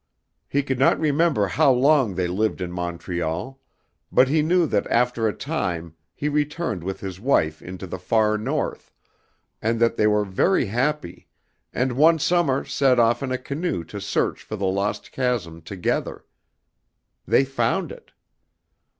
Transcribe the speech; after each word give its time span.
He 0.49 0.63
could 0.63 0.79
not 0.79 0.99
remember 0.99 1.45
how 1.45 1.71
long 1.71 2.15
they 2.15 2.25
lived 2.25 2.59
in 2.59 2.71
Montreal, 2.71 3.61
but 4.11 4.27
he 4.29 4.41
knew 4.41 4.65
that 4.65 4.87
after 4.87 5.27
a 5.27 5.31
time 5.31 5.93
he 6.15 6.27
returned 6.27 6.83
with 6.83 7.01
his 7.01 7.19
wife 7.19 7.61
into 7.61 7.85
the 7.85 7.99
far 7.99 8.35
North, 8.35 8.91
and 9.61 9.79
that 9.79 9.97
they 9.97 10.07
were 10.07 10.25
very 10.25 10.65
happy, 10.65 11.27
and 11.71 11.91
one 11.91 12.17
summer 12.17 12.65
set 12.65 12.99
off 12.99 13.21
in 13.21 13.31
a 13.31 13.37
canoe 13.37 13.83
to 13.83 14.01
search 14.01 14.41
for 14.41 14.55
the 14.55 14.65
lost 14.65 15.11
chasm 15.11 15.61
together. 15.61 16.25
They 17.27 17.45
found 17.45 17.91
it. 17.91 18.11